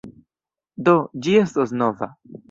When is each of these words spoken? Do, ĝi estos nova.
Do, 0.87 0.95
ĝi 1.27 1.35
estos 1.41 1.73
nova. 1.83 2.09